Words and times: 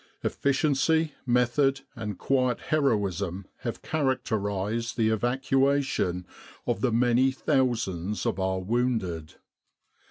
Efficiency, 0.23 1.13
method, 1.27 1.81
and 1.95 2.17
quiet 2.17 2.59
heroism 2.59 3.45
have 3.57 3.83
characterised 3.83 4.97
the 4.97 5.09
evacuation 5.09 6.25
of 6.65 6.81
the 6.81 6.91
many 6.91 7.29
thousands 7.29 8.25
of 8.25 8.39
our 8.39 8.59
wounded." 8.61 9.35